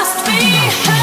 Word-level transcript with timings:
must 0.00 0.24
be. 0.24 0.99